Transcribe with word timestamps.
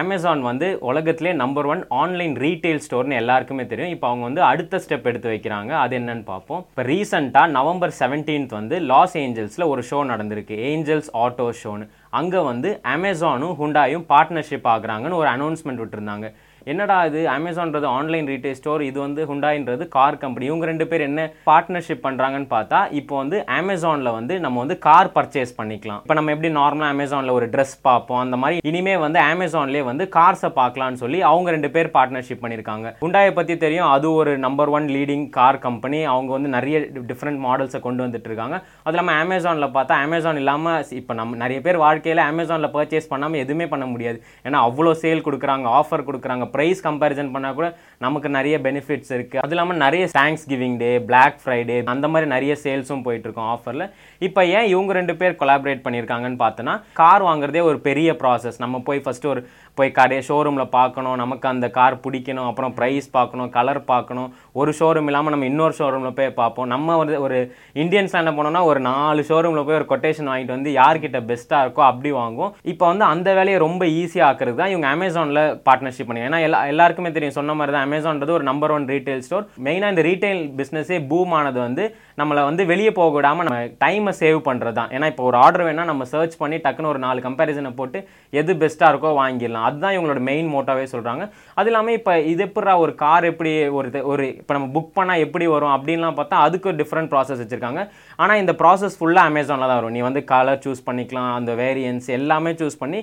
Amazon 0.00 0.42
வந்து 0.48 0.66
உலகத்திலே 0.90 1.32
number 1.42 1.66
one 1.72 1.82
online 2.00 2.34
retail 2.44 2.80
ஸ்டோர்னு 2.86 3.18
எல்லாருக்குமே 3.20 3.64
தெரியும். 3.70 3.92
இப்போ 3.94 4.06
அவங்க 4.10 4.24
வந்து 4.28 4.42
அடுத்த 4.50 4.80
ஸ்டெப் 4.84 5.08
எடுத்து 5.10 5.28
வைக்கிறாங்க. 5.34 5.72
அது 5.84 5.94
என்னன்னு 5.98 6.24
பார்ப்போம். 6.32 6.62
இப்போ 6.70 6.84
ரீசெண்டாக 6.92 7.54
நவம்பர் 7.58 7.94
செவன்டீன்த் 8.00 8.58
வந்து 8.58 8.78
லாஸ் 8.90 9.16
ஏஞ்சல்ஸில் 9.24 9.70
ஒரு 9.72 9.84
ஷோ 9.90 10.00
நடந்திருக்கு. 10.12 10.56
ஏஞ்சல்ஸ் 10.72 11.10
ஆட்டோ 11.24 11.48
ஷோன்னு 11.62 11.86
அங்கே 12.20 12.42
வந்து 12.50 12.68
அமேசானும் 12.94 13.56
ஹுண்டாயும் 13.62 14.06
பார்ட்னர்ஷிப் 14.12 14.68
ஆகுறாங்கன்னு 14.74 15.20
ஒரு 15.22 15.30
அனௌன்ஸ்மெண்ட் 15.36 15.82
விட்டுருந்தாங்க. 15.82 16.28
என்னடா 16.72 16.96
இது? 17.08 17.20
அமேசான்றது 17.34 17.86
ஆன்லைன் 17.98 18.26
ரீட்டைல் 18.30 18.56
ஸ்டோர் 18.58 18.82
இது 18.88 18.98
வந்து 19.04 19.20
ஹுண்டாயின்றது 19.28 19.84
கார் 19.94 20.18
கம்பெனி 20.22 20.44
இவங்க 20.48 20.64
ரெண்டு 20.70 20.84
பேர் 20.90 21.02
என்ன 21.06 21.20
பார்ட்னர்ஷிப் 21.48 22.02
பண்ணுறாங்கன்னு 22.06 22.48
பார்த்தா 22.54 22.78
இப்போ 23.00 23.14
வந்து 23.20 23.36
அமேசானில் 23.58 24.10
வந்து 24.16 24.34
நம்ம 24.44 24.58
வந்து 24.64 24.76
கார் 24.86 25.10
பர்ச்சேஸ் 25.14 25.52
பண்ணிக்கலாம். 25.60 26.00
இப்போ 26.04 26.16
நம்ம 26.18 26.32
எப்படி 26.34 26.50
நார்மலாக 26.58 26.94
அமேசானில் 26.94 27.34
ஒரு 27.36 27.46
ட்ரெஸ் 27.54 27.74
பார்ப்போம் 27.88 28.22
அந்த 28.24 28.38
மாதிரி 28.42 28.58
இனிமே 28.70 28.96
வந்து 29.04 29.20
அமேசான்லேயே 29.30 29.84
வந்து 29.90 30.06
கார்ஸை 30.18 30.50
பார்க்கலாம்னு 30.60 31.00
சொல்லி 31.04 31.20
அவங்க 31.30 31.54
ரெண்டு 31.56 31.70
பேர் 31.76 31.90
பார்ட்னர்ஷிப் 31.96 32.42
பண்ணியிருக்காங்க. 32.42 32.92
ஹுண்டாயை 33.04 33.32
பற்றி 33.38 33.56
தெரியும் 33.64 33.88
அது 33.94 34.10
ஒரு 34.20 34.34
number 34.46 34.72
one 34.78 34.88
leading 34.96 35.24
car 35.38 35.60
company 35.66 36.00
அவங்க 36.14 36.30
வந்து 36.36 36.52
நிறைய 36.56 36.78
டிஃப்ரெண்ட் 37.12 37.42
மாடல்ஸை 37.46 37.82
கொண்டு 37.86 38.04
வந்துட்டு 38.06 38.30
இருக்காங்க. 38.32 38.58
அது 38.86 38.94
இல்லாமல் 38.96 39.20
அமேசானில் 39.22 39.74
பார்த்தா 39.78 40.00
அமேசான் 40.08 40.42
இல்லாமல் 40.42 40.94
இப்போ 41.00 41.18
நம்ம 41.22 41.40
நிறைய 41.44 41.60
பேர் 41.68 41.80
வாழ்க்கையில் 41.86 42.24
அமேசானில் 42.28 42.74
பர்ச்சேஸ் 42.76 43.10
பண்ணாமல் 43.14 43.42
எதுவுமே 43.46 43.68
பண்ண 43.72 43.86
முடியாது. 43.94 44.20
ஏன்னா 44.46 44.60
அவ்வளோ 44.68 44.94
சேல் 45.06 45.26
கொடுக்குறாங்க 45.28 45.66
ஆஃபர் 45.80 46.06
கொடுக்குறாங்க 46.10 46.44
ப்ரைஸ் 46.58 46.84
கம்பேரிசன் 46.88 47.32
பண்ணால் 47.36 47.58
கூட 47.58 47.68
நமக்கு 48.06 48.30
நிறைய 48.38 48.56
பெனிஃபிட்ஸ் 48.66 49.12
இருக்குது 49.16 49.42
அது 49.44 49.54
இல்லாமல் 49.54 49.82
நிறைய 49.84 50.04
தேங்க்ஸ் 50.18 50.46
கிவிங் 50.50 50.76
டே 50.82 50.90
பிளாக் 51.08 51.38
ஃப்ரைடே 51.42 51.78
அந்த 51.94 52.08
மாதிரி 52.12 52.28
நிறைய 52.34 52.52
சேல்ஸும் 52.64 53.04
போயிட்டுருக்கோம் 53.06 53.50
ஆஃபரில் 53.54 53.86
இப்போ 54.20 54.40
ஏன் 54.56 54.68
இவங்க 54.72 54.92
ரெண்டு 55.00 55.16
பேர் 55.20 55.38
கொலாபரேட் 55.40 55.84
பண்ணியிருக்காங்கன்னு 55.86 56.42
பார்த்தோன்னா 56.44 56.76
கார் 57.00 57.24
வாங்குறதே 57.28 57.62
ஒரு 57.70 57.80
பெரிய 57.88 58.12
ப்ராசஸ் 58.22 58.62
நம்ம 58.64 58.76
போய் 58.88 59.04
ஃபஸ்ட்டு 59.04 59.32
ஒரு 59.32 59.40
போய் 59.78 59.96
கடை 59.98 60.16
ஷோரூமில் 60.28 60.72
பார்க்கணும் 60.76 61.18
நமக்கு 61.20 61.46
அந்த 61.50 61.66
கார் 61.76 61.96
பிடிக்கணும் 62.04 62.48
அப்புறம் 62.50 62.72
ப்ரைஸ் 62.78 63.06
பார்க்கணும் 63.16 63.50
கலர் 63.56 63.80
பார்க்கணும். 63.90 64.30
ஒரு 64.60 64.70
ஷோரூம் 64.78 65.08
இல்லாமல் 65.10 65.34
நம்ம 65.34 65.46
இன்னொரு 65.50 65.74
ஷோரூமில் 65.80 66.16
போய் 66.18 66.30
பார்ப்போம். 66.40 66.68
நம்ம 66.74 66.96
வந்து 67.00 67.16
ஒரு 67.26 67.36
இந்தியன்ஸ் 67.82 68.16
என்ன 68.20 68.32
பண்ணோம்னா 68.36 68.62
ஒரு 68.70 68.80
நாலு 68.88 69.22
ஷோரூமில் 69.28 69.66
போய் 69.68 69.78
ஒரு 69.80 69.86
கொட்டேஷன் 69.92 70.30
வாங்கிட்டு 70.30 70.56
வந்து 70.56 70.72
யார்கிட்ட 70.80 71.20
பெஸ்ட்டாக 71.30 71.64
இருக்கோ 71.66 71.84
அப்படி 71.90 72.12
வாங்குவோம். 72.20 72.52
இப்போ 72.72 72.84
வந்து 72.90 73.04
அந்த 73.12 73.28
வேலையை 73.38 73.60
ரொம்ப 73.66 73.84
ஈஸியாக 74.00 74.28
ஆக்குறது 74.30 74.58
தான் 74.62 74.72
இவங்க 74.74 74.88
அமேசானில் 74.96 75.42
பார்ட்னர்ஷிப் 75.68 76.10
பண்ணி 76.10 76.26
ஏன்னா 76.28 76.40
எல்லா 76.48 76.60
எல்லாருக்குமே 76.72 77.12
தெரியும். 77.14 77.36
சொன்ன 77.38 77.54
மாதிரி 77.58 77.74
தான் 77.76 77.86
அமேசான்றது 77.86 78.36
ஒரு 78.36 78.46
நம்பர் 78.48 78.74
ஒன் 78.76 78.88
ரீட்டைல் 78.88 79.22
ஸ்டோர் 79.26 79.46
மெயினாக 79.64 79.92
இந்த 79.94 80.02
ரீட்டைல் 80.08 80.42
பிஸ்னஸே 80.58 80.98
பூம் 81.10 81.32
ஆனது 81.38 81.58
வந்து 81.60 81.84
நம்மளை 82.18 82.42
வந்து 82.48 82.62
வெளியே 82.70 82.92
போக 82.92 83.10
விடாமல் 83.16 83.46
நம்ம 83.48 83.58
டைமை 83.84 84.12
சேவ் 84.20 84.38
பண்ணுறது 84.48 84.76
தான் 84.78 84.90
ஏன்னா 84.96 85.06
இப்போ 85.12 85.24
ஒரு 85.28 85.36
ஆர்டர் 85.44 85.66
வேணால் 85.66 85.90
நம்ம 85.90 86.04
சர்ச் 86.12 86.36
பண்ணி 86.36 86.56
டக்குன்னு 86.64 86.92
ஒரு 86.92 87.00
நாலு 87.04 87.20
கம்பேரிசனை 87.26 87.72
போட்டு 87.74 87.98
எது 88.32 88.52
பெஸ்ட்டாக 88.62 88.92
இருக்கோ 88.92 89.10
வாங்கிடலாம். 89.20 89.66
அதுதான் 89.68 89.94
இவங்களோட 89.96 90.20
மெயின் 90.30 90.48
மோட்டாவே 90.54 90.86
சொல்கிறாங்க 90.92 91.22
அது 91.58 91.70
இல்லாமல் 91.70 91.96
இப்போ 91.98 92.14
இது 92.32 92.44
எப்படா 92.46 92.76
ஒரு 92.78 92.94
கார் 93.04 93.28
எப்படி 93.30 93.52
ஒரு 93.78 93.88
இது- 93.90 94.04
ஒரு 94.12 94.26
இப்போ 94.36 94.54
நம்ம 94.58 94.70
புக் 94.76 94.96
பண்ணால் 94.98 95.24
எப்படி 95.26 95.46
வரும் 95.46 95.74
அப்படின்லாம் 95.76 96.18
பார்த்தா 96.20 96.42
அதுக்கு 96.46 96.68
ஒரு 96.70 96.78
டிஃப்ரெண்ட் 96.82 97.12
ப்ராசஸ் 97.12 97.42
வச்சுருக்காங்க. 97.42 97.82
ஆனால் 98.16 98.40
இந்த 98.42 98.54
ப்ராசஸ் 98.62 98.98
ஃபுல்லாக 99.00 99.30
அமேசானில் 99.30 99.70
தான் 99.70 99.78
வரும். 99.80 99.94
நீ 99.96 100.00
வந்து 100.08 100.22
கலர் 100.32 100.62
சூஸ் 100.66 100.86
பண்ணிக்கலாம் 100.86 101.32
அந்த 101.34 101.54
வேரியன்ஸ் 101.54 102.08
எல்லாமே 102.18 102.52
சூஸ் 102.60 102.78
பண்ணி 102.78 103.00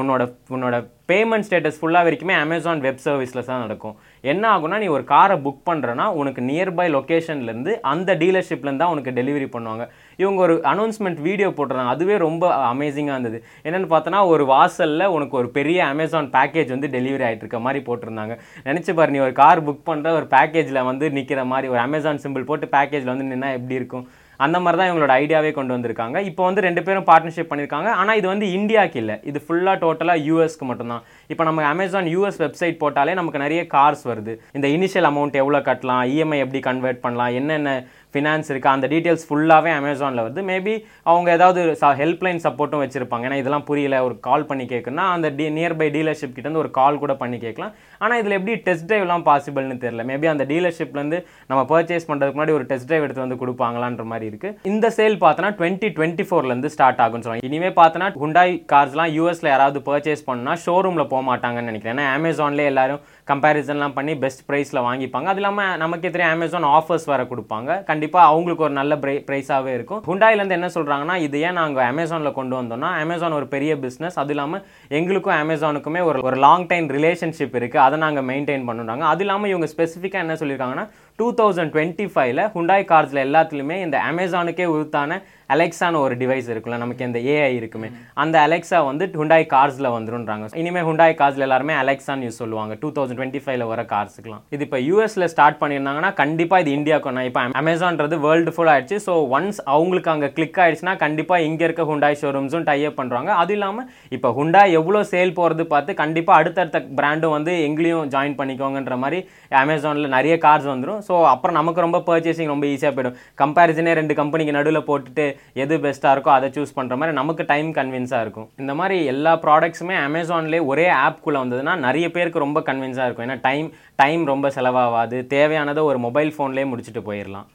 உன்னோட 0.00 0.22
உன்னோட 0.50 0.76
பேமெண்ட் 1.10 1.46
ஸ்டேட்டஸ் 1.46 1.78
ஃபுல்லாக 1.80 2.06
வரைக்குமே 2.06 2.34
அமேசான் 2.44 2.82
வெப் 2.86 3.02
சர்வீஸில் 3.04 3.46
தான் 3.48 3.62
நடக்கும். 3.64 3.94
என்ன 4.32 4.44
ஆகும்னா 4.54 4.78
நீ 4.82 4.88
ஒரு 4.96 5.04
காரை 5.12 5.36
புக் 5.44 5.62
பண்ணுறனா 5.68 6.06
உனக்கு 6.20 6.40
நியர்பை 6.50 6.86
லொக்கேஷன்லேருந்து 6.96 7.74
அந்த 7.92 8.16
டீலர்ஷிப்லேருந்து 8.22 8.82
தான் 8.84 8.94
உனக்கு 8.94 9.14
டெலிவரி 9.18 9.48
பண்ணுவாங்க. 9.54 9.84
இவங்க 10.22 10.40
ஒரு 10.46 10.56
அனௌன்ஸ்மெண்ட் 10.72 11.20
வீடியோ 11.28 11.50
போட்டுறாங்க 11.58 11.94
அதுவே 11.94 12.16
ரொம்ப 12.26 12.44
அமேசிங்காக 12.72 13.16
இருந்தது. 13.16 13.40
என்னென்னு 13.66 13.90
பார்த்தோன்னா 13.94 14.22
ஒரு 14.32 14.46
வாசலில் 14.54 15.12
உனக்கு 15.16 15.36
ஒரு 15.42 15.50
பெரிய 15.58 15.80
அமேசான் 15.92 16.30
பேக்கேஜ் 16.38 16.74
வந்து 16.76 16.90
டெலிவரி 16.96 17.26
ஆகிட்டு 17.28 17.44
இருக்க 17.46 17.60
மாதிரி 17.66 17.82
போட்டிருந்தாங்க. 17.90 18.36
நினச்சி 18.70 18.94
பாரு 18.98 19.14
நீ 19.16 19.20
ஒரு 19.28 19.36
கார் 19.42 19.66
புக் 19.68 19.86
பண்ணுற 19.90 20.16
ஒரு 20.20 20.28
பேக்கேஜில் 20.36 20.86
வந்து 20.90 21.06
நிற்கிற 21.18 21.44
மாதிரி 21.52 21.68
ஒரு 21.74 21.82
அமேசான் 21.86 22.24
சிம்பிள் 22.24 22.48
போட்டு 22.50 22.68
பேக்கேஜில் 22.76 23.12
வந்து 23.14 23.30
நின்னா 23.32 23.50
எப்படி 23.58 23.78
இருக்கும்? 23.80 24.06
அந்த 24.46 24.56
மாதிரி 24.64 24.78
தான் 24.80 24.90
இவங்களோட 24.90 25.12
ஐடியாவே 25.22 25.50
கொண்டு 25.58 25.74
வந்திருக்காங்க. 25.76 26.18
இப்போ 26.30 26.42
வந்து 26.48 26.64
ரெண்டு 26.66 26.82
பேரும் 26.86 27.06
பார்ட்னர்ஷிப் 27.10 27.50
பண்ணியிருக்காங்க. 27.50 27.88
ஆனால் 28.00 28.18
இது 28.20 28.26
வந்து 28.32 28.46
இந்தியாவுக்கு 28.58 29.00
இல்லை. 29.02 29.16
இது 29.30 29.38
ஃபுல்லாக 29.46 29.76
டோட்டலாக 29.84 30.24
யூஎஸ்க்கு 30.28 30.68
மட்டும்தான். 30.70 31.04
இப்போ 31.32 31.44
நம்ம 31.48 31.66
அமேசான் 31.72 32.10
யூஎஸ் 32.14 32.40
வெப்சைட் 32.44 32.80
போட்டாலே 32.82 33.14
நமக்கு 33.20 33.44
நிறைய 33.44 33.62
கார்ஸ் 33.76 34.04
வருது. 34.10 34.34
இந்த 34.58 34.68
இனிஷியல் 34.76 35.08
அமௌண்ட் 35.12 35.40
எவ்வளோ 35.42 35.60
கட்டலாம்? 35.70 36.04
இஎம்ஐ 36.14 36.38
எப்படி 36.44 36.62
கன்வெர்ட் 36.70 37.02
பண்ணலாம்? 37.06 37.34
என்னென்ன 37.40 37.74
ஃபினான்ஸ் 38.12 38.48
இருக்குது 38.52 38.74
அந்த 38.76 38.86
டீட்டெயில்ஸ் 38.92 39.26
ஃபுல்லாகவே 39.28 39.72
அமேசானில் 39.80 40.22
வருது. 40.24 40.42
மேபி 40.50 40.74
அவங்க 41.10 41.28
ஏதாவது 41.38 41.60
ஹெல்ப்லைன் 42.02 42.42
சப்போர்ட்டும் 42.46 42.82
வச்சுருப்பாங்க. 42.84 43.26
ஏன்னா 43.28 43.40
இதெல்லாம் 43.42 43.66
புரியல 43.70 44.02
ஒரு 44.08 44.16
கால் 44.28 44.48
பண்ணி 44.50 44.66
கேட்குன்னா 44.74 45.06
அந்த 45.16 45.30
டி 45.38 45.46
நியர்பை 45.58 45.88
டீலர்ஷிப் 45.96 46.34
கிட்டேருந்து 46.36 46.62
ஒரு 46.64 46.72
கால் 46.80 47.00
கூட 47.04 47.14
பண்ணி 47.22 47.38
கேட்கலாம். 47.46 47.74
ஆனால் 48.02 48.20
இதில் 48.22 48.36
எப்படி 48.38 48.56
டெஸ்ட் 48.68 48.88
ட்ரைவ்லாம் 48.90 49.26
பாசிபிள்னு 49.30 49.78
தெரியல. 49.84 50.04
மேபி 50.10 50.28
அந்த 50.34 50.44
டீலர்ஷிப்லேருந்து 50.52 51.20
நம்ம 51.52 51.62
பர்ச்சேஸ் 51.72 52.08
பண்ணுறதுக்கு 52.10 52.38
முன்னாடி 52.38 52.56
ஒரு 52.58 52.66
டெஸ்ட் 52.72 52.88
ட்ரைவ் 52.90 53.06
எடுத்து 53.06 53.24
வந்து 53.24 53.40
கொடுப்பாங்களான்ற 53.42 54.04
மாதிரி 54.12 54.28
இருக்குது 54.30 54.70
இந்த 54.72 54.86
சேல் 54.98 55.18
பார்த்தோன்னா 55.24 55.52
டுவெண்ட்டி 55.60 55.90
டுவெண்ட்டி 55.98 56.26
ஃபோர்லேருந்து 56.28 56.72
ஸ்டார்ட் 56.76 57.02
ஆகும்னு 57.04 57.24
சொல்லுவாங்க. 57.24 57.48
இனிமேல் 57.50 57.76
பார்த்தோன்னா 57.80 58.08
ஹுண்டாய் 58.24 58.54
கார்ஸ்லாம் 58.74 59.12
யூஎஸில் 59.18 59.52
யாராவது 59.52 59.80
பர்ச்சேஸ் 59.88 60.26
பண்ணால் 60.30 60.60
ஷோரூமில் 60.66 61.10
போக 61.12 61.22
மாட்டாங்கன்னு 61.30 61.70
நினைக்கிறேன். 61.72 61.96
ஏன்னா 61.96 62.06
அமேசான்லேயே 62.18 62.70
எல்லாரும் 62.72 63.00
கம்பேரிசன்லாம் 63.32 63.96
பண்ணி 63.96 64.12
பெஸ்ட் 64.22 64.44
ப்ரைஸில் 64.48 64.84
வாங்கிப்பாங்க. 64.88 65.28
அது 65.32 65.40
இல்லாமல் 65.40 65.76
நமக்கே 65.82 66.10
தெரியும் 66.14 66.34
அமேசான் 66.36 66.66
ஆஃபர்ஸ் 66.78 67.06
வர 67.12 67.22
கொடுப்பாங்க. 67.32 67.70
கண்டிப்பாக 68.00 68.28
அவங்களுக்கு 68.32 68.64
ஒரு 68.66 68.74
நல்ல 68.78 68.94
ப்ரை 69.00 69.14
ப்ரைஸாகவே 69.26 69.72
இருக்கும். 69.76 69.98
ஹுண்டாயிலேருந்து 70.10 70.56
என்ன 70.56 70.68
சொல்கிறாங்கன்னா 70.76 71.16
இது 71.24 71.36
ஏன் 71.46 71.58
நாங்கள் 71.60 71.84
அமேசானில் 71.92 72.36
கொண்டு 72.38 72.54
வந்தோம்னா 72.58 72.90
அமேசான் 73.00 73.36
ஒரு 73.38 73.46
பெரிய 73.54 73.72
பிஸ்னஸ் 73.82 74.16
அது 74.22 74.32
இல்லாமல் 74.34 74.62
எங்களுக்கும் 74.98 75.34
அமேசானுக்குமே 75.42 76.02
ஒரு 76.10 76.18
ஒரு 76.28 76.36
லாங் 76.44 76.64
டைம் 76.70 76.86
ரிலேஷன்ஷிப் 76.96 77.56
இருக்குது 77.60 77.84
அதை 77.86 77.96
நாங்கள் 78.04 78.26
மெயின்டைன் 78.30 78.64
பண்ணுறாங்க. 78.68 79.04
அது 79.12 79.22
இல்லாமல் 79.24 79.50
இவங்க 79.52 79.68
ஸ்பெசிஃபிக்காக 79.74 80.24
என்ன 80.26 80.36
சொல்லியிருக்காங்கன்னா 80.42 80.86
டூ 81.18 81.26
தௌசண்ட் 81.40 81.72
டுவெண்ட்டி 81.74 82.06
ஃபைவ்ல 82.14 82.44
ஹுண்டாய் 82.56 82.88
கார்ஸில் 82.92 83.24
எல்லாத்துலேயுமே 83.26 83.76
இந்த 83.86 83.96
அமேசானுக்கே 84.10 84.68
உறுத்தான 84.74 85.20
அலெக்ஸான்னு 85.54 86.02
ஒரு 86.06 86.14
டிவைஸ் 86.22 86.48
இருக்குல்ல 86.52 86.78
நமக்கு 86.84 87.06
இந்த 87.08 87.20
ஏஐ 87.34 87.52
இருக்குமே. 87.60 87.88
அந்த 88.24 88.36
அலெக்ஸா 88.46 88.80
வந்து 88.90 89.06
ஹுண்டாய் 89.20 89.46
கார்ஸில் 89.54 89.90
வந்துருன்றாங்க 89.96 90.48
இனிமேல் 90.62 90.86
ஹுண்டாய் 90.88 91.14
கார்ஸில் 91.20 91.46
எல்லாருமே 91.48 91.74
அலெக்ஸான்னு 91.82 92.26
யூஸ் 92.28 92.40
சொல்லுவாங்க. 92.42 92.72
டூ 92.82 92.90
தௌசண்ட் 92.98 93.18
டுவெண்ட்டி 93.20 93.42
ஃபைவ்ல 93.44 93.66
வர 93.72 93.84
கார்ஸுக்குலாம் 93.94 94.42
இது 94.56 94.64
இப்போ 94.68 94.80
யூஎஸ்ல 94.88 95.28
ஸ்டார்ட் 95.34 95.60
பண்ணியிருந்தாங்கன்னா 95.62 96.12
கண்டிப்பாக 96.22 96.64
இது 96.64 96.72
இந்தியாவுக்கு 96.78 97.14
நான் 97.18 97.28
இப்போ 97.30 97.42
அமேசான்றது 97.62 98.18
வேர்ல்டு 98.26 98.54
ஃபுல் 98.56 98.72
ஆயிடுச்சு. 98.74 98.98
ஸோ 99.06 99.14
ஒன்ஸ் 99.38 99.60
அவங்களுக்கு 99.74 100.12
அங்கே 100.14 100.30
கிளிக் 100.36 100.60
ஆயிடுச்சுன்னா 100.64 100.94
கண்டிப்பாக 101.04 101.46
இங்கே 101.48 101.66
இருக்க 101.68 101.88
ஹுண்டாய் 101.92 102.18
ஷோரூம்ஸும் 102.22 102.66
டைப் 102.70 102.98
பண்ணுறாங்க 103.00 103.30
அது 103.42 103.54
இல்லாமல் 103.56 103.88
இப்போ 104.18 104.28
ஹுண்டாய் 104.38 104.76
எவ்வளோ 104.80 105.02
சேல் 105.12 105.36
போகிறது 105.40 105.64
பார்த்து 105.72 105.98
கண்டிப்பாக 106.02 106.40
அடுத்தடுத்த 106.40 106.78
பிராண்டும் 106.98 107.34
வந்து 107.36 107.52
எங்களையும் 107.66 108.08
ஜாயின் 108.14 108.36
பண்ணிக்கோங்கன்ற 108.40 108.96
மாதிரி 109.04 109.18
அமேசானில் 109.62 110.14
நிறைய 110.16 110.34
கார்ஸ் 110.46 110.68
வந்துடும் 110.72 111.00
ஸோ 111.08 111.14
அப்புறம் 111.32 111.58
நமக்கு 111.60 111.84
ரொம்ப 111.86 111.98
பர்ச்சேசிங் 112.08 112.52
ரொம்ப 112.54 112.66
ஈஸியாக 112.74 112.94
போயிடும். 112.96 113.16
கம்பேரிசனே 113.42 113.92
ரெண்டு 114.00 114.14
கம்பெனிக்கு 114.20 114.56
நடுவில் 114.58 114.86
போட்டுட்டு 114.88 115.26
எது 115.52 115.76
பெஸ்ட்டாக 115.78 116.14
இருக்கோ 116.16 116.32
அதை 116.38 116.48
சூஸ் 116.48 116.76
பண்ணுற 116.76 116.96
மாதிரி 117.00 117.12
நமக்கு 117.20 117.44
டைம் 117.52 117.70
கன்வின்ஸாக 117.74 118.20
இருக்கும். 118.20 118.48
இந்த 118.56 118.74
மாதிரி 118.74 119.04
எல்லா 119.04 119.32
ப்ராடக்ட்ஸுமே 119.46 119.96
அமேசான்லேயே 120.08 120.64
ஒரே 120.72 120.88
ஆப்குள்ளே 121.06 121.40
வந்ததுன்னா 121.42 121.76
நிறைய 121.86 122.10
பேருக்கு 122.10 122.44
ரொம்ப 122.46 122.60
கன்வின்ஸாக 122.60 123.08
இருக்கும். 123.08 123.28
ஏன்னா 123.28 123.38
டைம் 123.48 123.72
டைம் 123.96 124.24
ரொம்ப 124.32 124.48
செலவாகாது. 124.48 125.18
தேவையானதை 125.36 125.82
ஒரு 125.82 125.98
மொபைல் 125.98 126.34
ஃபோன்லேயே 126.38 126.68
முடிச்சுட்டு 126.72 127.02
போயிடலாம் 127.08 127.48